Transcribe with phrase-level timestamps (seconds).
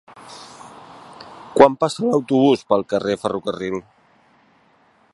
[1.59, 3.81] Quan passa l'autobús pel carrer Ferrocarril?